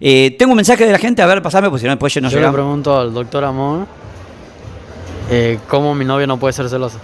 [0.00, 2.20] Eh, tengo un mensaje de la gente, a ver, pasame, porque si no después yo
[2.20, 3.86] no Yo le pregunto al doctor Amor
[5.30, 6.98] eh, cómo mi novia no puede ser celosa.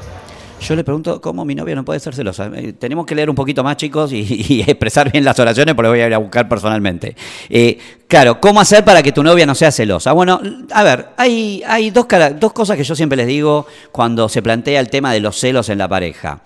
[0.61, 2.51] Yo le pregunto cómo mi novia no puede ser celosa.
[2.55, 5.89] Eh, tenemos que leer un poquito más, chicos, y, y expresar bien las oraciones, porque
[5.91, 7.15] voy a ir a buscar personalmente.
[7.49, 7.79] Eh,
[8.09, 10.13] claro, ¿cómo hacer para que tu novia no sea celosa?
[10.13, 10.41] Bueno,
[10.73, 12.07] a ver, hay, hay dos,
[12.41, 15.69] dos cosas que yo siempre les digo cuando se plantea el tema de los celos
[15.69, 16.41] en la pareja.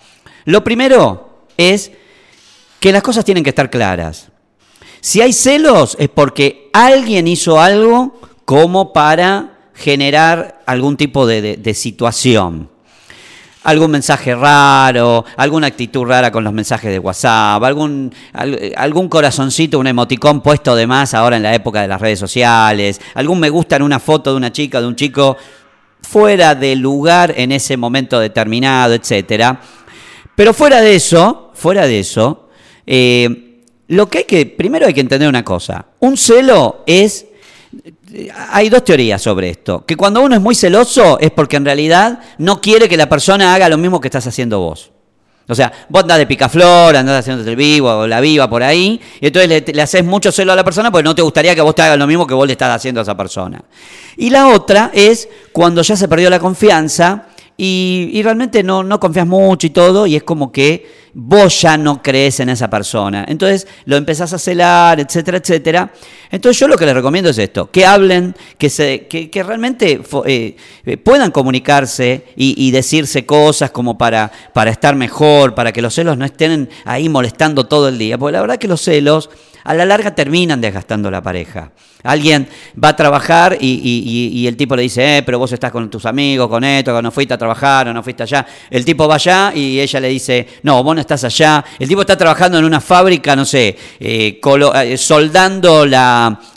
[0.44, 1.92] Lo primero es
[2.80, 4.29] que las cosas tienen que estar claras.
[5.00, 12.68] Si hay celos es porque alguien hizo algo como para generar algún tipo de, situación.
[13.62, 19.78] Algún mensaje raro, alguna actitud rara con los mensajes de WhatsApp, algún, al- algún corazoncito,
[19.78, 23.50] un emoticón puesto de más ahora en la época de las redes sociales, algún me
[23.50, 25.36] gusta en una foto de una chica, de un chico
[26.00, 29.60] fuera de lugar en ese momento determinado, etcétera.
[30.34, 32.48] Pero fuera de eso, fuera de eso,
[32.86, 33.49] eh,
[33.90, 35.84] lo que hay que, primero hay que entender una cosa.
[35.98, 37.26] Un celo es,
[38.50, 39.84] hay dos teorías sobre esto.
[39.84, 43.52] Que cuando uno es muy celoso es porque en realidad no quiere que la persona
[43.52, 44.92] haga lo mismo que estás haciendo vos.
[45.48, 49.00] O sea, vos andás de picaflor, andás haciéndote el vivo o la viva por ahí,
[49.20, 51.60] y entonces le, le haces mucho celo a la persona porque no te gustaría que
[51.60, 53.60] vos te hagas lo mismo que vos le estás haciendo a esa persona.
[54.16, 57.26] Y la otra es cuando ya se perdió la confianza
[57.62, 61.76] y, y realmente no, no confías mucho y todo, y es como que vos ya
[61.76, 63.26] no crees en esa persona.
[63.28, 65.92] Entonces lo empezás a celar, etcétera, etcétera.
[66.30, 70.00] Entonces yo lo que les recomiendo es esto, que hablen, que, se, que, que realmente
[70.24, 70.56] eh,
[70.86, 75.92] eh, puedan comunicarse y, y decirse cosas como para, para estar mejor, para que los
[75.92, 78.16] celos no estén ahí molestando todo el día.
[78.16, 79.28] Porque la verdad que los celos
[79.64, 81.72] a la larga terminan desgastando la pareja.
[82.02, 82.48] Alguien
[82.82, 84.02] va a trabajar y, y-
[84.34, 87.00] y- y el tipo le dice, eh, pero vos estás con tus amigos, con esto,
[87.02, 88.46] no fuiste a trabajar o no fuiste allá.
[88.70, 91.64] El tipo va allá y ella le dice, no, vos no estás allá.
[91.78, 95.84] El tipo está trabajando en una fábrica, no sé, eh, eh, soldando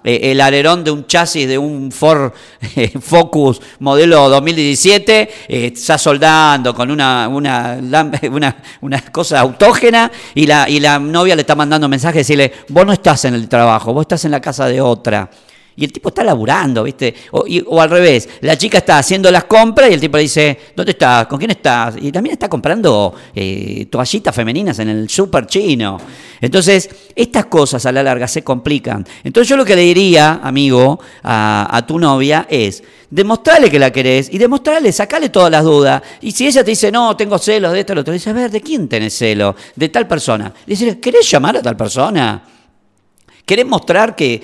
[0.04, 2.32] eh, el alerón de un chasis de un Ford
[2.76, 7.78] eh, Focus modelo 2017, eh, está soldando con una, una,
[8.32, 12.86] una, una cosa autógena y la, y la novia le está mandando mensajes decirle, vos
[12.86, 15.30] no estás en el trabajo, vos estás en la casa de otra.
[15.76, 17.14] Y el tipo está laburando, ¿viste?
[17.32, 20.24] O, y- o al revés, la chica está haciendo las compras y el tipo le
[20.24, 21.28] dice, ¿dónde estás?
[21.28, 21.96] ¿Con quién estás?
[22.00, 25.98] Y también está comprando eh, toallitas femeninas en el super chino.
[26.42, 29.06] Entonces, estas cosas a la larga se complican.
[29.24, 34.30] Entonces yo lo que le diría, amigo, a, tu novia es, demostrarle que la querés
[34.32, 36.02] y demostrarle, sacale todas las dudas.
[36.22, 38.52] Y si ella te dice, no, tengo celos de esto, lo otro, dice, a ver,
[38.52, 39.56] ¿de quién tenés celos?
[39.76, 40.54] De tal persona.
[40.68, 42.44] Dice, ¿querés llamar a tal persona?
[43.46, 44.42] ¿Querés mostrar que,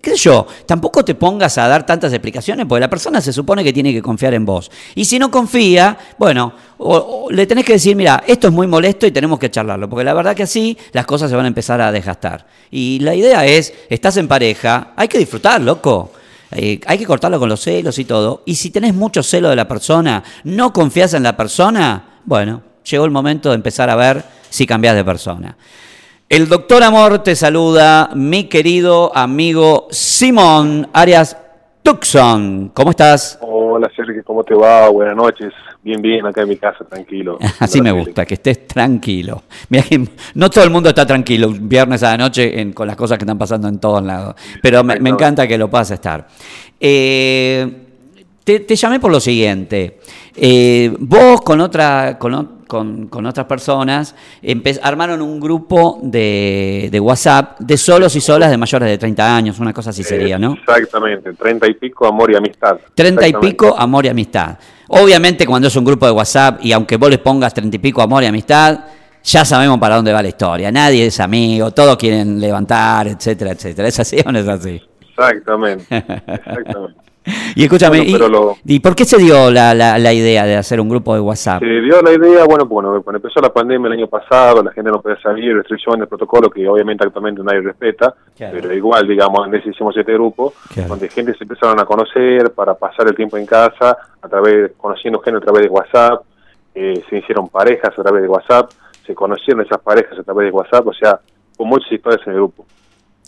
[0.00, 2.64] qué sé yo, tampoco te pongas a dar tantas explicaciones?
[2.66, 4.70] Porque la persona se supone que tiene que confiar en vos.
[4.94, 9.06] Y si no confía, bueno, o- le tenés que decir, mira, esto es muy molesto
[9.06, 9.88] y tenemos que charlarlo.
[9.90, 12.46] Porque la verdad que así las cosas se van a empezar a desgastar.
[12.70, 16.12] Y la idea es, estás en pareja, hay que disfrutar, loco.
[16.50, 18.42] Eh, hay que cortarlo con los celos y todo.
[18.46, 23.04] Y si tenés mucho celo de la persona, no confías en la persona, bueno, llegó
[23.04, 25.54] el momento de empezar a ver si cambiás de persona.
[26.28, 31.36] El doctor Amor te saluda, mi querido amigo Simón Arias
[31.82, 32.70] Tucson.
[32.74, 33.38] ¿Cómo estás?
[33.40, 34.90] Hola Sergio, ¿cómo te va?
[34.90, 35.52] Buenas noches.
[35.82, 37.38] Bien, bien, acá en mi casa, tranquilo.
[37.60, 39.42] Así me gusta, que estés tranquilo.
[39.70, 42.86] Mira que no todo el mundo está tranquilo un viernes a la noche en- con
[42.86, 44.34] las cosas que están pasando en todos lados.
[44.60, 46.26] Pero me, me encanta que lo puedas estar.
[46.78, 47.84] Eh,
[48.44, 49.98] te, te llamé por lo siguiente.
[50.36, 54.14] Eh, vos con otra, con, con- con otras personas
[54.82, 59.58] armaron un grupo de, de WhatsApp de solos y solas de mayores de 30 años,
[59.58, 60.52] una cosa así sería, ¿no?
[60.52, 62.78] Exactamente, treinta y pico, amor y amistad.
[62.94, 63.56] Treinta y Exactamente.
[63.56, 64.56] pico, amor y amistad.
[64.88, 68.00] Obviamente cuando es un grupo de WhatsApp y aunque vos les pongas treinta y pico,
[68.02, 68.78] amor y amistad,
[69.24, 70.70] ya sabemos para dónde va la historia.
[70.70, 73.88] Nadie es amigo, todos quieren levantar, etcétera, etcétera.
[73.88, 74.80] ¿Es así o no es así?
[75.10, 77.00] Exactamente, exactamente.
[77.54, 80.56] Y escúchame, Bueno, ¿y- lo- ¿y, por qué se dio la, la- la idea de
[80.56, 81.60] hacer un grupo de WhatsApp?
[81.60, 84.90] Se dio la idea, bueno, bueno, cuando empezó la pandemia el año pasado, la gente
[84.90, 88.58] no podía salir, restricciones, protocolo que obviamente actualmente nadie respeta, Claro.
[88.60, 90.90] pero igual, digamos, antes hicimos este grupo, Claro.
[90.90, 95.18] donde gente se empezaron a conocer para pasar el tiempo en casa, a través, conociendo
[95.20, 96.22] gente a través de WhatsApp,
[96.74, 98.70] eh, se hicieron parejas a través de WhatsApp,
[99.06, 101.18] se conocieron esas parejas a través de WhatsApp, o sea,
[101.56, 102.64] con muchas historias en el grupo.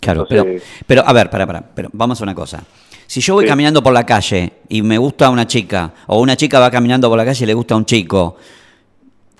[0.01, 2.61] Claro, pero, Entonces- pero a ver, para, para, pero vamos a una cosa.
[3.07, 3.49] Si yo voy Sí.
[3.49, 7.17] caminando por la calle y me gusta una chica, o una chica va caminando por
[7.17, 8.35] la calle y le gusta a un chico,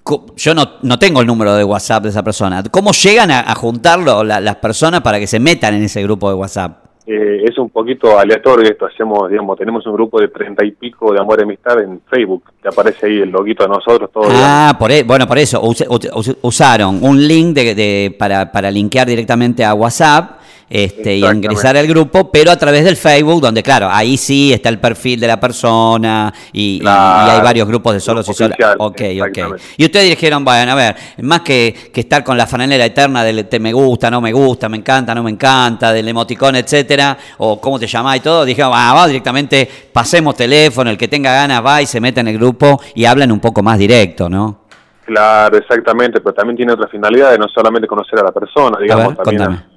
[0.04, 2.63] co- yo no, no tengo el número de WhatsApp de esa persona.
[2.69, 6.30] ¿Cómo llegan a, a juntarlo la- las personas para que se metan en ese grupo
[6.30, 6.78] de WhatsApp?
[7.08, 11.12] Eh, es un poquito aleatorio esto, hacemos, digamos, tenemos un grupo de treinta y pico
[11.12, 14.25] de amor y amistad en Facebook, que aparece ahí el loguito de nosotros, todo.
[14.30, 18.69] Ah, por e- bueno, por eso us- us- usaron un link de, de- para, para
[18.69, 20.41] linkear directamente a WhatsApp
[20.74, 24.70] este, y ingresar al grupo, pero a través del Facebook, donde claro, ahí sí está
[24.70, 28.34] el perfil de la persona y, y- Claro, y hay varios grupos de solos y
[28.34, 28.58] solas.
[28.78, 29.38] Ok, ok.
[29.78, 33.46] Y ustedes dijeron, bueno, a ver, más que, que estar con la franelera eterna del
[33.48, 37.60] te me gusta, no me gusta, me encanta, no me encanta, del emoticón, etcétera, o
[37.60, 41.66] cómo te llamás y todo, dijeron, ah, vamos directamente, pasemos teléfono, el que tenga ganas
[41.66, 44.62] va y se mete en el grupo y hablan un poco más directo, ¿no?
[45.06, 49.08] Claro, exactamente, pero también tiene otra finalidad de no solamente conocer a la persona, digamos,
[49.10, 49.71] ver, también contame.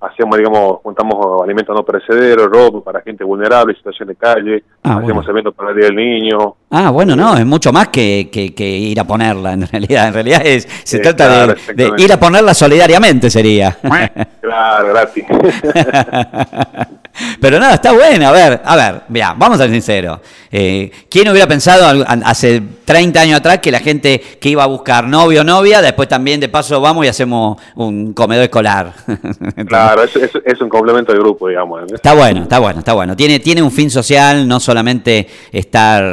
[0.00, 5.14] Hacemos, digamos, juntamos alimentos no perecederos, ropa para gente vulnerable, situación de calle, Ah, hacemos
[5.24, 5.30] bueno.
[5.30, 6.56] eventos para el Día del Niño.
[6.72, 10.06] Ah, bueno, no, es mucho más que, que- que ir a ponerla, en realidad.
[10.08, 13.76] En realidad es, se trata de- claro, de, ir a ponerla solidariamente, sería.
[14.40, 15.24] Claro, gratis.
[17.40, 18.28] Pero nada, está bueno.
[18.28, 20.20] A ver, a ver, mira, vamos a ser sinceros.
[20.50, 25.06] Eh, ¿Quién hubiera pensado hace 30 años atrás que la gente que iba a buscar
[25.06, 28.92] novio o novia, después también de paso vamos y hacemos un comedor escolar?
[29.66, 31.82] claro, es, es, es un complemento del grupo, digamos.
[31.82, 31.94] ¿eh?
[31.94, 33.16] Está bueno, está bueno, está bueno.
[33.16, 36.04] Tiene, tiene un fin social, no solamente estar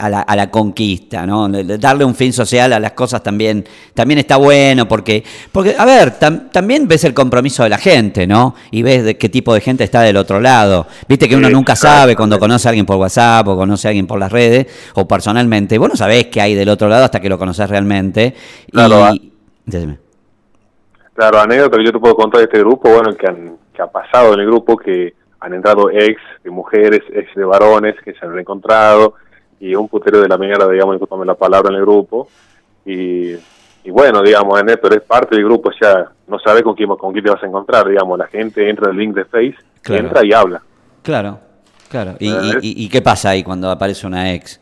[0.00, 1.48] a la, a la conquista, ¿no?
[1.48, 3.64] Le- le- Darle un fin social a las cosas también,
[3.94, 8.26] también está bueno, porque, porque a ver, tam- también ves el compromiso de la gente,
[8.26, 8.54] ¿no?
[8.70, 10.86] Y ves de qué tipo de gente está del otro lado.
[11.08, 14.06] Viste que uno nunca sabe cuando conoce a alguien por WhatsApp o conoce a alguien
[14.06, 15.78] por las redes o personalmente.
[15.78, 18.34] Vos no sabés qué hay del otro lado hasta que lo conoces realmente.
[18.70, 19.12] Claro, ah.
[19.14, 19.32] y,
[19.66, 19.98] Decime.
[21.14, 23.86] Claro, anécdota que yo te puedo contar de este grupo, bueno, que, han, que ha
[23.88, 28.24] pasado en el grupo, que han entrado ex de mujeres, ex de varones, que se
[28.24, 29.14] han reencontrado,
[29.60, 32.28] y un putero de la mierda, digamos, discúlpame la palabra, en el grupo,
[32.86, 33.32] y,
[33.84, 34.76] y bueno, digamos, ¿eh?
[34.76, 37.42] pero es parte del grupo, o sea, no sabes con quién, con quién te vas
[37.42, 40.02] a encontrar, digamos, la gente entra al link de Face, Claro.
[40.06, 40.62] entra y habla.
[41.02, 41.38] Claro,
[41.88, 42.14] claro.
[42.18, 44.60] ¿Y, y- qué pasa ahí cuando aparece una ex?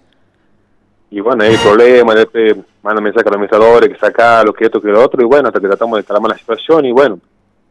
[1.11, 4.81] Y bueno, hay problemas, después mandan mensajes a los administradores, que saca lo que esto,
[4.81, 7.19] que lo otro, y bueno, hasta que tratamos de calmar la situación, y bueno,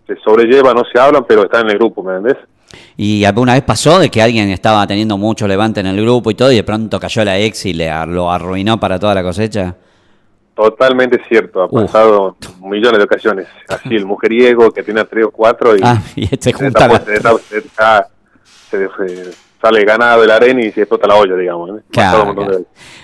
[0.08, 2.38] se sobrelleva, no se hablan, pero están en el grupo, ¿me entendés?
[2.98, 6.36] ¿Y alguna vez pasó de que alguien estaba teniendo mucho levante en el grupo y
[6.36, 9.76] todo y de pronto cayó la ex y le lo arruinó para toda la cosecha?
[10.56, 11.84] Totalmente cierto, ha Uf.
[11.92, 13.48] pasado millones de ocasiones.
[13.68, 17.62] Así, el mujeriego que tiene tres o cuatro y Ah, y este junta la- se-
[18.70, 19.32] se-
[19.66, 21.70] sale ganado de la arena y se explota la olla, digamos.
[21.72, 21.82] ¿eh?
[21.92, 22.36] Claro.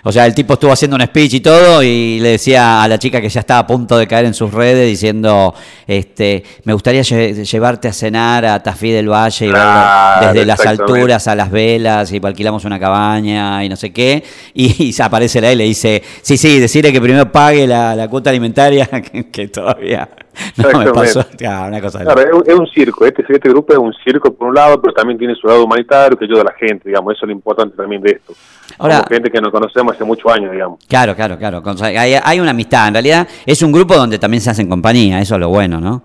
[0.04, 2.98] O sea, el tipo estuvo haciendo un speech y todo y le decía a la
[2.98, 5.54] chica que ya estaba a punto de caer en sus redes diciendo,
[5.88, 10.66] este, me gustaría lle- llevarte a cenar a Tafí del Valle y Claro, desde las
[10.66, 14.24] alturas a las velas y alquilamos una cabaña y no sé qué.
[14.54, 18.30] Y, aparece la y le dice, sí, sí, decirle que primero pague la, la cuota
[18.30, 20.08] alimentaria que, que todavía
[20.58, 21.26] no me pasó.
[21.38, 23.94] Claro, una cosa de Claro, es, un- es un circo, este, este grupo es un
[24.04, 26.90] circo por un lado, pero también tiene su lado humanitario que ayuda a la gente,
[26.90, 28.34] digamos, eso es lo importante también de esto.
[28.78, 30.80] Ahora- Somos gente que nos conocemos hace muchos años, digamos.
[30.88, 31.62] Claro, claro, claro.
[31.82, 32.88] Hay, hay una amistad.
[32.88, 35.20] En realidad es un grupo donde también se hacen compañía.
[35.20, 36.02] Eso es lo bueno, ¿no?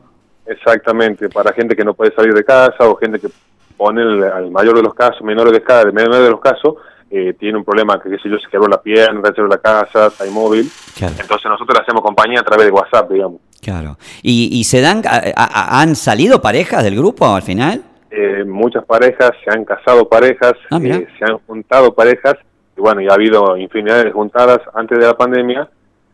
[0.46, 3.28] Exactamente, para gente que no puede salir de casa o gente que
[3.76, 6.74] pone el, al mayor de los casos, menor de, cada, menor de los casos,
[7.10, 9.58] eh, tiene un problema que, qué sé yo, se quebró la pierna, se quebró la
[9.58, 10.70] casa, está inmóvil.
[10.96, 11.14] Claro.
[11.20, 13.40] Entonces nosotros le hacemos compañía a través de WhatsApp, digamos.
[13.66, 13.98] Claro.
[14.22, 17.82] ¿Y, y se dan, a- a- han salido parejas del grupo al final?
[18.12, 22.36] Eh, muchas parejas, se han casado parejas, Ah, eh, se han juntado parejas,
[22.76, 25.68] y bueno, y ha habido infinidad de juntadas antes de la pandemia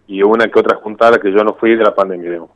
[0.06, 2.50] y una que otra juntada que yo no fui de la pandemia, digamos.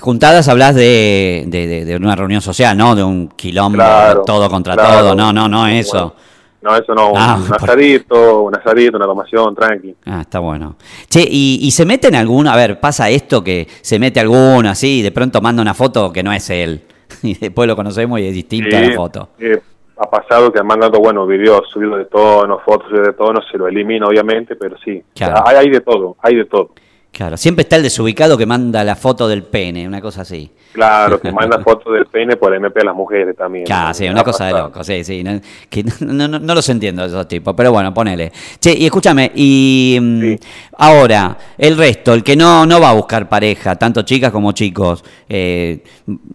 [0.00, 2.96] Juntadas hablas de, de, de- de una reunión social, ¿no?
[2.96, 4.98] De un quilombo, Claro, todo contra claro.
[5.00, 5.14] todo.
[5.14, 5.92] No, no, no eso.
[5.92, 6.14] Bueno,
[6.62, 9.94] no, eso no, Ah, un por- asadito, un asadito, una tomación, tranqui.
[10.06, 10.76] Ah, está bueno.
[11.08, 12.50] Che, ¿y, y se mete en alguno?
[12.50, 16.12] A ver, pasa esto que se mete alguno así y de pronto manda una foto
[16.12, 16.82] que no es él.
[17.22, 19.28] Y después lo conocemos y es distinta Sí, la foto.
[19.38, 19.60] eh,
[19.98, 23.66] ha pasado que han mandado, bueno, videos subidos de tono, fotos de tono, se lo
[23.68, 25.42] elimina obviamente, pero sí, Claro.
[25.46, 26.70] Hay de todo, hay de todo.
[27.12, 30.50] Claro, siempre está el desubicado que manda la foto del pene, una cosa así.
[30.72, 33.64] Claro, que manda fotos del pene por MP a las mujeres también.
[33.66, 35.22] Claro, sí, una cosa de loco, sí, sí.
[35.24, 38.30] No, que no, no- no los entiendo esos tipos, pero bueno, ponele.
[38.60, 40.38] Che, y escúchame, y mm, Sí.
[40.78, 45.04] ahora, el resto, el que no, no va a buscar pareja, tanto chicas como chicos,
[45.28, 45.82] eh,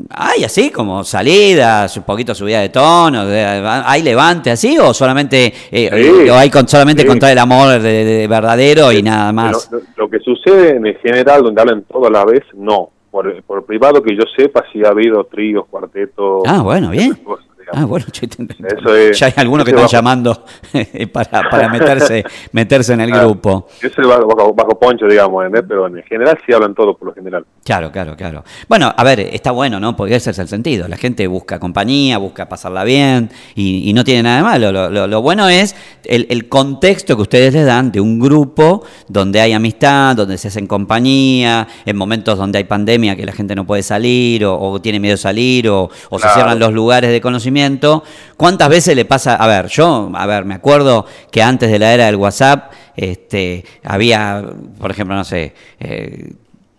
[0.10, 3.22] ¿hay así como salidas, un poquito subida de tono,
[3.86, 5.89] hay levante así o solamente, eh,
[6.25, 7.08] Sí, o hay con, solamente sí.
[7.08, 9.70] contra el amor de, de verdadero y nada más?
[9.96, 12.89] Lo, que sucede en general, donde hablan todo a la vez, no.
[13.16, 16.42] Por, por privado que yo sepa, si ha habido tríos, cuartetos.
[16.46, 17.14] Ah, bueno, bien.
[17.24, 17.82] cosas, digamos.
[17.82, 18.06] Ah, bueno,
[18.78, 20.46] Eso es- ya hay algunos que están bajo- llamando
[21.12, 23.20] para, para meterse, meterse en el Ah.
[23.24, 23.68] grupo.
[23.82, 27.14] Yo soy bajo, bajo, bajo poncho, digamos, pero en general sí hablan todo por lo
[27.14, 27.46] general.
[27.64, 28.44] Claro, claro, claro.
[28.68, 29.96] Bueno, a ver, está bueno, ¿no?
[29.96, 30.88] Porque ese es el sentido.
[30.88, 34.72] La gente busca compañía, busca pasarla bien y, y no tiene nada de malo.
[34.72, 38.84] Lo, lo- lo bueno es el, el contexto que ustedes les dan de un grupo
[39.08, 43.56] donde hay amistad, donde se hacen compañía, en momentos donde hay pandemia que la gente
[43.56, 47.12] no puede salir o, o tiene miedo de salir o, o se cierran los lugares
[47.12, 47.55] de conocimiento.
[48.38, 49.36] ¿Cuántas veces le pasa?
[49.36, 53.66] A ver, yo, a ver, me acuerdo que antes de la era del WhatsApp, este,
[53.84, 54.44] había,
[54.80, 56.34] por ejemplo, no sé, eh,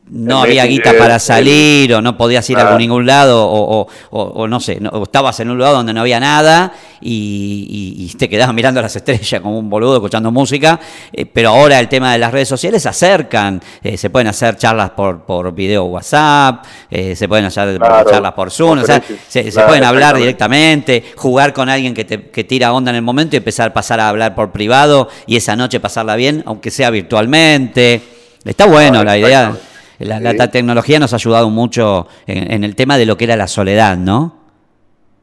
[0.08, 2.78] no había guita para salir o no podías ir a Claro.
[2.78, 5.92] ningún lado o, o- o- o no sé, no- o estabas en un lugar donde
[5.92, 7.66] no había nada y,
[7.98, 10.78] y- y te quedabas mirando las estrellas como un boludo escuchando música,
[11.12, 14.56] eh, pero ahora el tema de las redes sociales se acercan, eh, se pueden hacer
[14.56, 19.02] charlas por, por video WhatsApp, eh, se pueden hacer Claro, charlas por Zoom, o sea,
[19.28, 22.96] se, se Claro, pueden hablar directamente, jugar con alguien que, te, que tira onda en
[22.96, 26.44] el momento y empezar a pasar a hablar por privado y esa noche pasarla bien,
[26.46, 28.00] aunque sea virtualmente.
[28.44, 29.56] Está bueno Ah, la idea.
[29.98, 30.36] La, la- Sí.
[30.38, 33.46] la tecnología nos ha ayudado mucho en, en el tema de lo que era la
[33.46, 34.34] soledad, ¿no?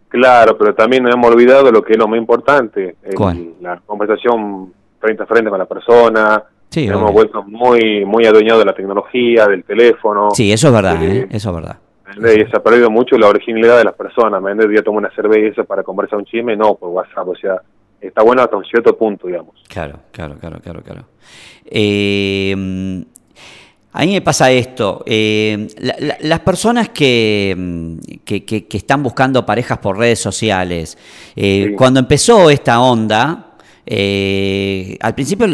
[0.09, 2.95] Claro, pero también nos hemos olvidado lo que es lo más importante,
[3.61, 6.43] la conversación frente a frente con la persona.
[6.69, 6.97] Sí, obvio.
[6.99, 10.29] hemos vuelto muy muy adueñados de la tecnología, del teléfono.
[10.31, 11.05] Sí, eso es verdad, Sí.
[11.05, 11.27] ¿eh?
[11.31, 11.77] eso es verdad.
[12.15, 14.39] Y se ha perdido mucho la originalidad de las personas.
[14.41, 14.77] ¿me entiendes?
[14.77, 17.27] Yo tomo una cerveza para conversar un chisme, no por WhatsApp.
[17.27, 17.59] O sea,
[17.99, 19.55] está bueno hasta un cierto punto, digamos.
[19.67, 21.05] Claro, claro, claro, claro, claro.
[21.65, 23.03] Eh,
[23.93, 25.03] a mí me pasa esto.
[25.05, 30.19] eh, la- la- las personas que, mm, que, que- que están buscando parejas por redes
[30.19, 30.97] sociales,
[31.35, 31.75] eh, Sí.
[31.75, 33.51] cuando empezó esta onda,
[33.85, 35.47] eh, al principio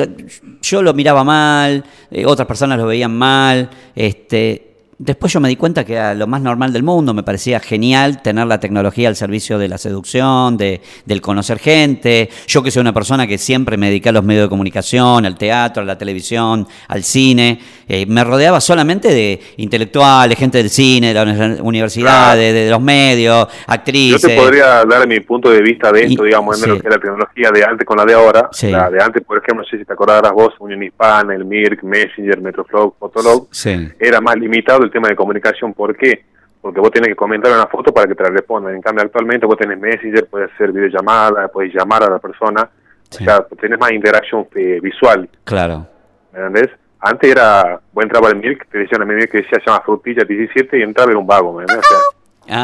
[0.62, 1.84] yo lo miraba mal,
[2.26, 4.66] otras personas lo veían mal, este,
[5.02, 8.22] Después yo me di cuenta que era lo más normal del mundo, me parecía genial
[8.22, 12.30] tener la tecnología al servicio de la seducción, de, del conocer gente.
[12.50, 15.38] Yo que soy una persona que siempre me dediqué a los medios de comunicación, al
[15.38, 21.08] teatro, a la televisión, al cine, eh, me rodeaba solamente de intelectuales, gente del cine,
[21.08, 22.40] de la uni- universidad, Claro.
[22.40, 24.22] de, de los medios, actrices.
[24.22, 26.70] Yo te podría dar mi punto de vista de esto, Y- digamos, en sí.
[26.70, 28.48] lo que la tecnología de antes con la de ahora.
[28.52, 28.70] Sí.
[28.72, 31.84] La de antes, por ejemplo, no sé si te acordarás vos, Unión Hispana, el MIRC,
[31.84, 33.48] Messenger, Metroflog, Fotolog.
[33.52, 33.90] Sí.
[34.00, 35.74] Era más limitado el tema de comunicación.
[35.74, 36.24] ¿Por qué?
[36.62, 38.76] Porque vos tenés que comentar una foto para que te la respondan.
[38.76, 42.70] En cambio, actualmente vos tenés Messenger, puedes hacer videollamada, puedes llamar a la persona.
[43.10, 43.24] Sí.
[43.24, 45.28] O sea, tenés más interacción eh, visual.
[45.44, 45.88] Claro.
[46.34, 46.70] ¿Me entendés?
[47.02, 49.82] Antes era, vos entrabas al MIRC, te decían a mi MIRC que decía, se llama
[49.86, 51.86] Frutilla 17 y entraba era un vago, ¿me entendés?
[51.86, 51.98] O sea,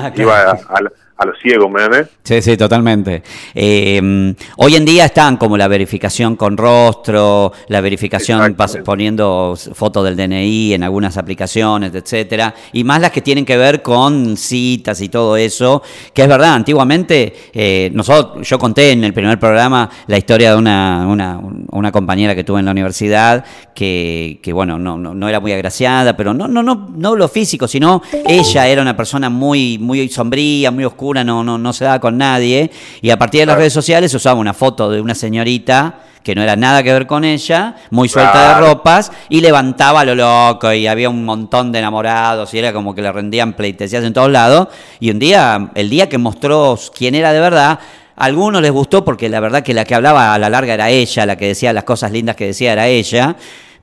[0.06, 0.60] Ah, iba claro.
[0.70, 2.10] a, a- a los ciegos, ¿me entendés?
[2.24, 3.24] Sí, sí, totalmente.
[3.54, 10.18] Eh, hoy en día están como la verificación con rostro, la verificación poniendo fotos del
[10.18, 15.10] DNI en algunas aplicaciones, etcétera, y más las que tienen que ver con citas y
[15.10, 15.82] todo eso,
[16.14, 20.58] que es verdad, antiguamente eh, nosotros, yo conté en el primer programa la historia de
[20.58, 21.40] una, una,
[21.72, 25.52] una compañera que tuve en la universidad que, que bueno, no, no, no era muy
[25.54, 30.10] agraciada, pero no, no, no, no lo físico, sino ella era una persona muy, muy
[30.10, 32.72] sombría, muy oscura, no, no, no se daba con nadie,
[33.02, 36.34] y a partir de las redes sociales se usaba una foto de una señorita que
[36.34, 38.66] no era nada que ver con ella, muy suelta Claro.
[38.66, 42.74] de ropas, y levantaba a lo loco, y había un montón de enamorados, y era
[42.74, 44.70] como que le rendían pleitesías en todos lados,
[45.00, 47.80] y un día, el día que mostró quién era de verdad,
[48.18, 50.90] a algunos les gustó porque la verdad que la que hablaba a la larga era
[50.90, 53.36] ella, la que decía las cosas lindas que decía era ella,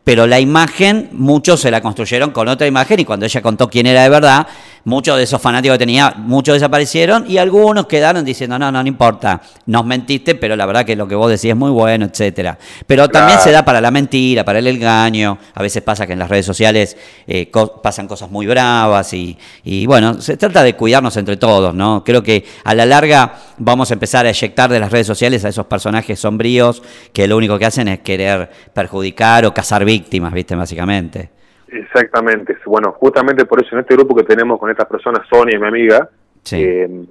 [0.04, 3.86] pero la imagen, muchos se la construyeron con otra imagen y cuando ella contó quién
[3.86, 4.48] era de verdad,
[4.84, 8.88] muchos de esos fanáticos que tenía, muchos desaparecieron y algunos quedaron diciendo, no, no, no
[8.88, 12.58] importa, nos mentiste, pero la verdad que lo que vos decís es muy bueno, etcétera.
[12.86, 16.18] Pero también se da para la mentira, para el engaño, a veces pasa que en
[16.18, 16.96] las redes sociales
[17.26, 21.74] eh, co- pasan cosas muy bravas y, y bueno, se trata de cuidarnos entre todos,
[21.74, 22.02] ¿no?
[22.04, 25.48] Creo que a la larga vamos a empezar a eyectar de las redes sociales a
[25.48, 30.54] esos personajes sombríos que lo único que hacen es querer perjudicar o cazar víctimas, ¿viste?
[30.56, 31.30] Básicamente.
[31.72, 32.56] Exactamente.
[32.66, 35.66] Bueno, justamente por eso en este grupo que tenemos con estas personas, Sonia y mi
[35.66, 36.08] amiga,
[36.42, 36.62] Sí.
[36.62, 37.04] eh,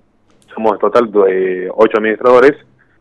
[0.54, 2.54] somos en total eh, ocho administradores,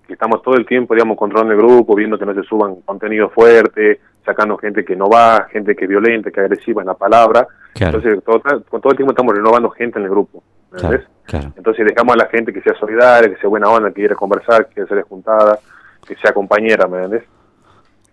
[0.07, 3.31] que estamos todo el tiempo, digamos, controlando el grupo, viendo que no se suban contenido
[3.31, 6.95] fuerte, sacando gente que no va, gente que es violenta, que es agresiva en la
[6.95, 7.47] palabra.
[7.75, 7.99] Claro.
[7.99, 10.43] Entonces, todo, con todo el tiempo estamos renovando gente en el grupo.
[10.73, 11.53] ¿me Claro, claro.
[11.57, 14.67] Entonces dejamos a la gente que sea solidaria, que sea buena onda, que quiera conversar,
[14.67, 15.59] que quiera ser juntada,
[16.07, 17.25] que sea compañera, ¿me entendés?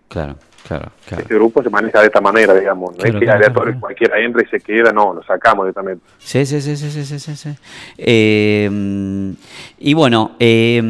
[0.08, 0.36] Claro,
[0.66, 1.22] claro, claro.
[1.22, 2.92] Este grupo se maneja de esta manera, digamos.
[2.92, 6.04] No Claro, es que aleatorio, cualquiera entra y se queda, no, lo sacamos directamente.
[6.18, 7.50] Sí, sí, sí, sí, sí, sí, sí.
[7.96, 9.34] Eh,
[9.78, 10.82] y bueno, eh,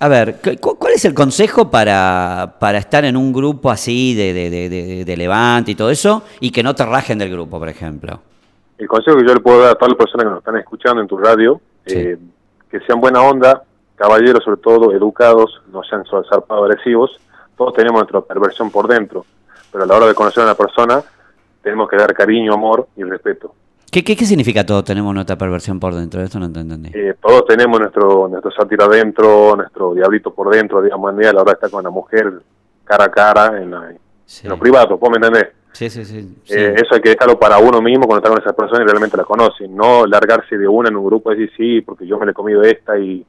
[0.00, 4.32] a ver, cu- ¿cuál es el consejo para, para estar en un grupo así de,
[4.32, 7.58] de, de, de- de levante y todo eso y que no te rajen del grupo,
[7.58, 8.20] por ejemplo?
[8.78, 11.00] El consejo que yo le puedo dar a todas las personas que nos están escuchando
[11.00, 11.94] en tu radio, Sí.
[11.96, 12.18] eh,
[12.70, 13.62] que sean buena onda,
[13.94, 17.18] caballeros sobre todo, educados, no sean zarpados agresivos.
[17.56, 19.24] Todos tenemos nuestra perversión por dentro,
[19.72, 21.02] pero a la hora de conocer a una persona
[21.62, 23.54] tenemos que dar cariño, amor y respeto.
[23.90, 26.20] ¿Qué, qué, qué significa todos tenemos nuestra perversión por dentro?
[26.20, 26.90] Esto no te entendí.
[26.92, 31.32] Eh, todos tenemos nuestro nuestro sátiro adentro, nuestro diablito por dentro, digamos, en día a
[31.32, 32.32] la hora de estar con la mujer
[32.84, 33.92] cara a cara en, la-
[34.26, 34.46] Sí.
[34.46, 35.48] en lo privado, ¿vos me entendés?
[35.72, 36.20] Sí, sí, sí.
[36.44, 36.54] sí.
[36.54, 39.16] Eh, eso hay que dejarlo para uno mismo cuando está con esa persona y realmente
[39.16, 42.26] la conoce, no largarse de una en un grupo y decir sí, porque yo me
[42.26, 43.24] le he comido esta y y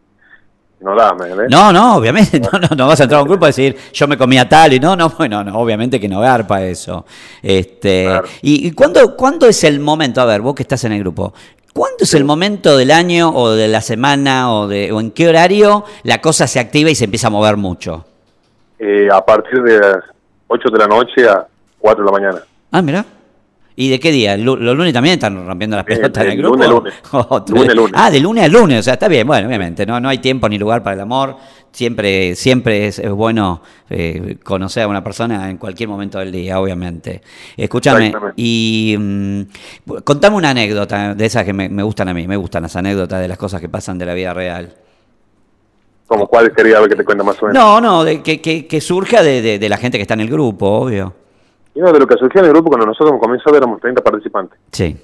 [0.80, 1.50] no da, ¿me entendés?
[1.50, 4.08] No, no, obviamente, no, no, no vas a entrar a un grupo a decir yo
[4.08, 7.06] me comía tal y no, no, bueno, no, obviamente que no garpa eso.
[7.42, 8.28] Este, Claro.
[8.42, 11.34] y, y cuándo, cuándo es el momento, a ver, vos que estás en el grupo,
[11.74, 15.28] ¿cuándo es el momento del año o de la semana o de o en qué
[15.28, 18.06] horario la cosa se activa y se empieza a mover mucho?
[18.80, 19.98] Eh, a partir de las
[20.48, 21.46] 8 de la noche a
[21.80, 22.44] 4 de la mañana.
[22.72, 23.04] Ah, mira.
[23.80, 24.36] ¿Y de qué día?
[24.36, 26.56] ¿Lu- ¿Los lunes también están rompiendo las Eh, pelotas en el grupo?
[26.58, 27.44] lunes a
[27.76, 27.92] lunes.
[27.94, 30.50] Ah, de lunes a lunes, o sea, está bien, bueno, obviamente, no, no hay tiempo
[30.50, 31.38] ni lugar para el amor.
[31.72, 36.60] Siempre, siempre es, es bueno eh, conocer a una persona en cualquier momento del día,
[36.60, 37.22] obviamente.
[37.56, 39.42] Escúchame, y mm,
[40.04, 43.22] contame una anécdota de esas que me, me gustan a mí, me gustan las anécdotas
[43.22, 44.74] de las cosas que pasan de la vida real.
[46.08, 47.62] Como cuál quería ver que te cuenta más o menos.
[47.62, 50.22] No, no, de, que, que, que surja de, de- de la gente que está en
[50.22, 51.14] el grupo, obvio.
[51.78, 54.60] Y no, de lo que surgió en el grupo cuando nosotros comenzamos éramos 30 participantes.
[54.72, 54.98] Sí,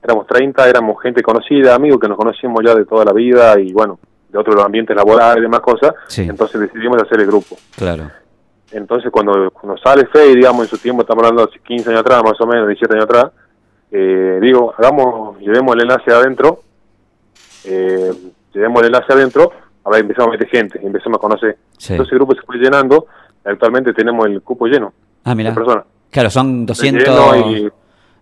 [0.00, 3.72] Éramos 30, éramos gente conocida, amigos que nos conocíamos ya de toda la vida y
[3.72, 5.92] bueno, de otros ambientes laborales y demás cosas.
[6.06, 6.22] Sí.
[6.22, 7.56] Entonces decidimos hacer el grupo.
[7.76, 8.10] claro.
[8.70, 12.22] Entonces cuando, cuando sale Fey, digamos, en su tiempo, estamos hablando de 15 años atrás,
[12.22, 13.32] más o menos, 17 años atrás,
[13.90, 16.60] eh, digo, hagamos, llevemos el enlace adentro,
[17.64, 18.12] eh,
[18.52, 19.50] llevemos el enlace adentro,
[19.84, 21.56] ahora empezamos a meter gente, empezamos a conocer.
[21.78, 21.92] Sí.
[21.92, 23.06] Entonces el grupo se fue llenando,
[23.44, 24.92] actualmente tenemos el cupo lleno
[25.24, 25.50] Ah, mira.
[25.50, 25.84] de personas.
[26.14, 27.02] Claro, son 200...
[27.04, 27.68] Lleno y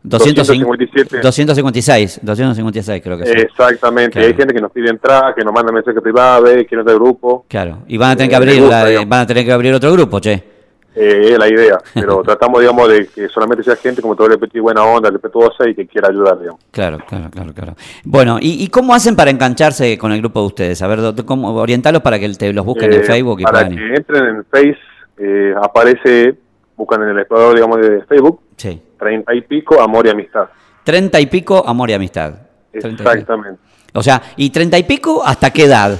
[0.04, 1.20] 257.
[1.20, 1.20] 257.
[1.22, 3.38] 256, 256 creo que son.
[3.38, 4.26] Exactamente, Claro.
[4.28, 6.92] hay gente que nos pide entrar, que nos manda mensajes privados, eh, que no está
[6.92, 9.44] el grupo, Claro, y van a tener que Eh, abrir gusta, la- van a tener
[9.44, 10.32] que abrir otro grupo, che.
[10.94, 14.60] eh, es la idea, pero tratamos, digamos, de que solamente sea gente, como a repetir,
[14.60, 16.60] buena onda, respetuosa y que quiera ayudar, digamos.
[16.72, 17.74] Claro, claro, claro, claro.
[18.04, 20.82] Bueno, ¿y, y cómo hacen para engancharse con el grupo de ustedes?
[20.82, 23.76] A ver, ¿cómo orientarlos para que te los busquen en Eh, Facebook y para puedan
[23.76, 24.78] que entren en Face,
[25.18, 26.34] eh, aparece,
[26.82, 28.80] buscan en el explorador, digamos, de Facebook, Sí.
[28.98, 30.48] treinta y pico, amor y amistad.
[30.84, 32.34] Treinta y pico, amor y amistad.
[32.72, 33.60] Exactamente.
[33.94, 35.98] O sea, ¿y treinta y pico hasta qué edad?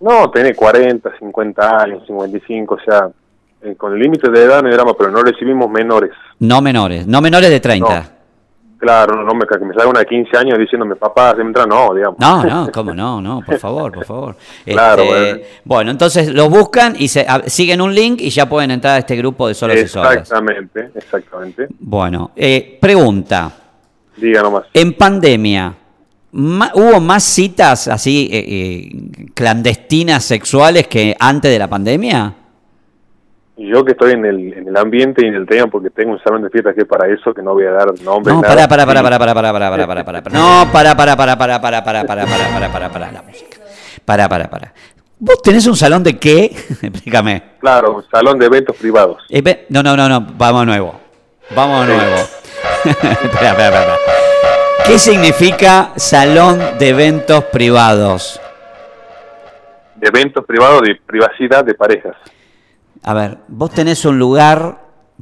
[0.00, 3.08] No, tenés 40, 50 años, 55, o sea,
[3.62, 6.10] eh, con el límite de edad no hay drama, pero no recibimos menores.
[6.38, 8.15] No menores, no menores de 30.
[8.78, 11.44] Claro, no, no me, que me salga una de 15 años diciéndome, papá, se me
[11.48, 12.18] entra, no, digamos.
[12.18, 13.20] No, no, ¿cómo no?
[13.22, 14.36] No, por favor, por favor.
[14.66, 15.38] Claro, Este, bueno.
[15.64, 18.98] bueno, entonces los buscan y se, a- siguen un link y ya pueden entrar a
[18.98, 20.16] este grupo de solos y solas.
[20.16, 21.68] Exactamente, exactamente.
[21.78, 23.50] Bueno, eh, pregunta.
[24.16, 24.64] Diga nomás.
[24.74, 25.74] En pandemia,
[26.32, 32.34] ¿hubo más citas así eh, eh, clandestinas sexuales que antes de la pandemia?
[33.58, 36.22] Yo que estoy en el, en el ambiente y en el tema, porque tengo un
[36.22, 38.34] salón de fiestas que es para eso, que no voy a dar nombre.
[38.34, 40.38] No, para, para, para, para, para, para, para, para, para, para, para.
[40.38, 43.58] No, para, para, para, para, para, para, para, para, para, para, para, la música.
[44.04, 44.74] Para, para, para.
[45.18, 46.54] ¿Vos tenés un salón de qué?
[46.82, 47.42] Explícame.
[47.58, 49.22] Claro, un salón de eventos privados.
[49.30, 51.00] Eh, No, no, no, no, vamos nuevo.
[51.54, 52.16] Vamos nuevo.
[52.84, 53.96] espera, espera, espera.
[54.86, 58.38] ¿Qué significa salón de eventos privados?
[59.94, 62.14] De eventos privados de privacidad de parejas.
[63.06, 64.78] A ver, vos tenés un lugar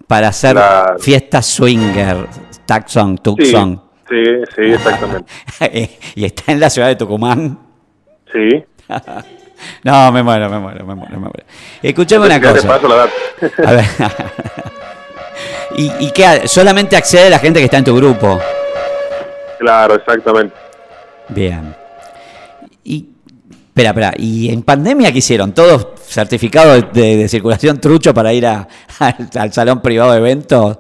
[0.08, 0.98] para hacer Claro.
[0.98, 2.26] fiestas swinger,
[2.66, 3.82] taxon, Sí, tucson.
[4.08, 4.24] sí,
[4.56, 5.30] sí, exactamente.
[6.16, 7.58] y está en la ciudad de Tucumán.
[8.32, 8.64] Sí.
[9.82, 11.44] No, me muero, me muero, me muero, me muero.
[11.82, 12.68] Escuchame una cosa.
[12.68, 13.04] paso la.
[13.66, 13.84] A ver.
[15.76, 16.46] ¿Y, y qué?
[16.46, 18.38] ¿Solamente accede la gente que está en tu grupo?
[19.58, 20.54] claro, exactamente.
[21.28, 21.74] Bien.
[22.82, 23.08] Y,
[23.74, 25.52] espera, espera, ¿y en pandemia qué hicieron?
[25.52, 28.68] ¿Todos certificados de, de circulación trucho para ir a-
[29.00, 30.78] al, al salón privado de eventos?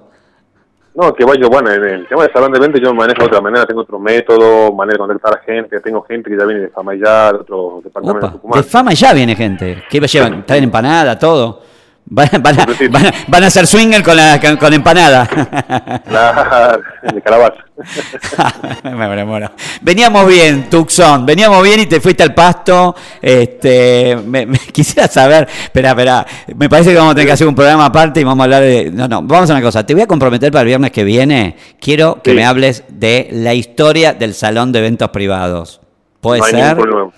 [0.94, 3.26] No, que vaya, bueno, en el tema del salón de eventos yo me manejo de
[3.26, 6.60] otra manera, tengo otro método, manera de contactar a gente, tengo gente que ya viene
[6.62, 8.60] de Famayá, de otro departamento de Tucumán.
[8.60, 9.82] de fama ya viene gente.
[9.90, 10.46] ¿Qué llevan?
[10.46, 11.62] ¿Traen empanada, todo?
[12.06, 15.26] Van, van a, van a- van a hacer swinger con, la, con, con empanada.
[16.06, 17.64] Claro, de calabaza.
[18.84, 19.50] me muero, me muero.
[19.80, 22.94] Veníamos bien, Tucson, veníamos bien y te fuiste al pasto.
[23.20, 27.46] Este, me, me- quisiera saber, espera, espera, me parece que vamos a tener que hacer
[27.48, 28.90] un programa aparte y vamos a hablar de...
[28.92, 31.56] No, no, vamos a una cosa, te voy a comprometer para el viernes que viene,
[31.80, 32.36] quiero que Sí.
[32.36, 35.80] me hables de la historia del salón de eventos privados.
[36.20, 36.62] ¿Puede no hay ser?
[36.76, 37.12] ningún problema.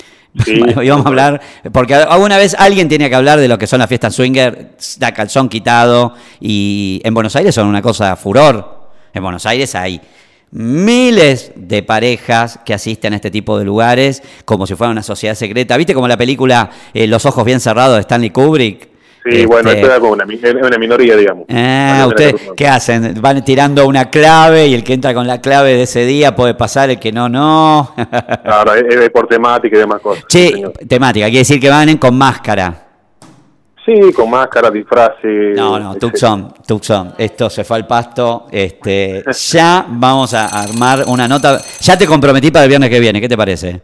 [0.45, 1.41] Sí, vamos a hablar,
[1.73, 5.13] porque alguna vez alguien tiene que hablar de lo que son las fiestas swinger, da
[5.13, 8.91] calzón quitado, y en Buenos Aires son una cosa furor.
[9.15, 10.01] En Buenos Aires hay
[10.51, 15.35] miles de parejas que asisten a este tipo de lugares como si fuera una sociedad
[15.35, 15.77] secreta.
[15.77, 18.96] ¿Viste como la película eh, Los ojos bien cerrados de Stanley Kubrick?
[19.31, 21.47] Sí, bueno, Este, esto era como una, mi- una minoría, digamos.
[21.51, 23.15] Ah, ¿ustedes qué hacen?
[23.21, 26.55] Van tirando una clave y el que entra con la clave de ese día puede
[26.55, 27.95] pasar, el que no, no.
[28.45, 30.25] Claro, es, es por temática y demás cosas.
[30.29, 30.73] señor.
[30.89, 32.83] temática, quiere decir que van con máscara.
[33.85, 35.55] Sí, con máscara, disfraces.
[35.57, 35.95] No, no.
[35.95, 38.47] Tucson, Tucson, esto se fue al pasto.
[38.51, 41.61] Este, ya vamos a armar una nota.
[41.81, 43.81] Ya te comprometí para el viernes que viene, ¿qué te parece?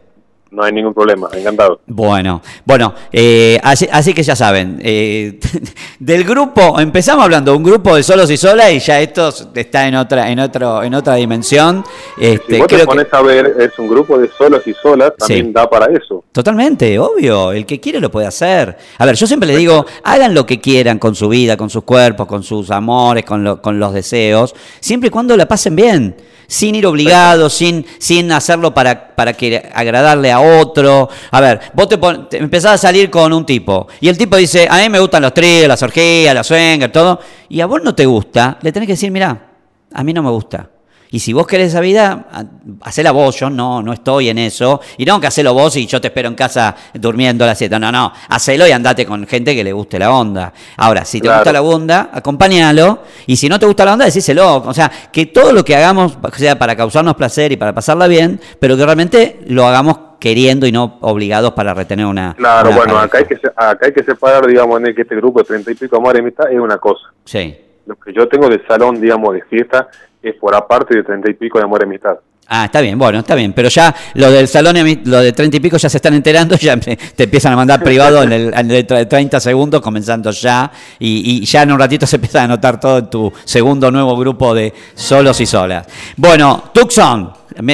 [0.53, 1.79] No hay ningún problema, encantado.
[1.87, 5.39] Bueno, bueno, eh, así, así que ya saben, eh,
[5.99, 9.87] del grupo, empezamos hablando de un grupo de solos y solas y ya esto está
[9.87, 11.83] en otra, en otro, en otra dimensión.
[12.19, 14.73] Este, Si vos te creo que- pones a ver, es un grupo de solos y
[14.75, 15.51] solas, también Sí.
[15.53, 16.23] da para eso.
[16.31, 17.51] Totalmente, obvio.
[17.51, 18.77] El que quiere lo puede hacer.
[18.99, 21.83] A ver, yo siempre le digo, hagan lo que quieran con su vida, con sus
[21.83, 26.15] cuerpos, con sus amores, con, lo- con los deseos, siempre y cuando la pasen bien.
[26.53, 31.09] Sin ir obligados, sin, sin hacerlo para, para que agradarle a otro.
[31.31, 34.37] A ver, vos te, pon- te empezás a salir con un tipo y el tipo
[34.37, 37.81] dice, a mí me gustan los tríos, las orgías, las swingers, todo, y a vos
[37.83, 39.47] no te gusta, le tenés que decir, mirá,
[39.91, 40.69] a mí no me gusta.
[41.13, 42.43] Y si vos querés esa vida, ha-
[42.81, 44.81] hacela vos, yo no, no estoy en eso.
[44.97, 47.77] Y no que hacelo vos y yo te espero en casa durmiendo a las 7.
[47.79, 50.51] No, no, hacelo y andate con gente que le guste la onda.
[50.75, 51.41] Ahora, si te Claro.
[51.41, 53.03] gusta la onda, acompáñalo.
[53.27, 54.55] Y si no te gusta la onda, decíselo.
[54.65, 58.41] O sea, que todo lo que hagamos sea para causarnos placer y para pasarla bien,
[58.59, 62.33] pero que realmente lo hagamos queriendo y no obligados para retener una.
[62.33, 63.05] Claro, una bueno, pareja.
[63.05, 65.69] acá hay, que, acá hay que separar, digamos, en el que este grupo de treinta
[65.71, 67.03] y pico amores y amistad es una cosa.
[67.25, 67.55] Sí.
[67.85, 69.89] Lo que yo tengo de salón, digamos, de fiesta,
[70.23, 72.17] es por aparte de treinta y pico de amor y amistad.
[72.45, 73.53] Ah, está bien, bueno, está bien.
[73.53, 76.77] Pero ya lo del salón, lo de 30 y pico ya se están enterando, ya
[76.77, 80.69] te empiezan a mandar privado en el, en el tre- 30 segundos, comenzando ya.
[80.99, 84.53] Y, ya en un ratito se empieza a anotar todo en tu segundo nuevo grupo
[84.53, 85.87] de solos y solas.
[86.17, 87.31] Bueno, Tucson,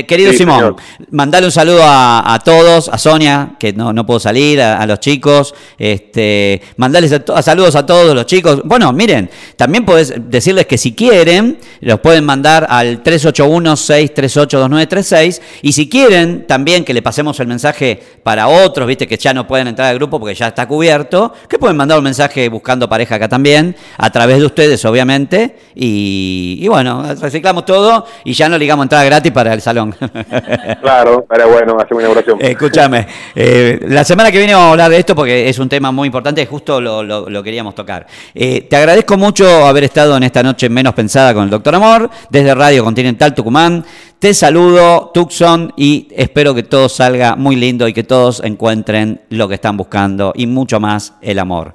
[0.08, 0.76] querido Sí, Simón, señor.
[1.12, 4.86] mandale un saludo a, a todos, a Sonia, que no, no pudo salir, a, a
[4.86, 5.54] los chicos.
[5.78, 8.62] Este, mandales a to- a saludos a todos los chicos.
[8.66, 15.42] Bueno, miren, también podés decirles que si quieren, los pueden mandar al 381-638-2936.
[15.62, 19.48] Y si quieren también que le pasemos el mensaje para otros, viste, que ya no
[19.48, 23.16] pueden entrar al grupo porque ya está cubierto, que pueden mandar un mensaje buscando pareja
[23.16, 25.56] acá también, a través de ustedes, obviamente.
[25.76, 29.96] Y, y bueno, reciclamos todo y ya no ligamos entrada gratis para el salón.
[30.82, 32.20] Claro, era bueno, hacemos una.
[32.22, 35.68] Eh, Escúchame, eh, la semana que viene vamos a hablar de esto porque es un
[35.70, 38.08] tema muy importante, justo lo, lo- lo queríamos tocar.
[38.34, 42.10] Eh, te agradezco mucho haber estado en esta noche menos pensada con el doctor Amor,
[42.30, 43.84] desde Radio Continental Tucumán.
[44.20, 49.48] Te saludo, Tucson, y espero que todo salga muy lindo y que todos encuentren lo
[49.48, 51.74] que están buscando y mucho más el amor.